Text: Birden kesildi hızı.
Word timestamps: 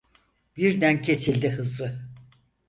Birden 0.57 1.01
kesildi 1.01 1.49
hızı. 1.49 2.09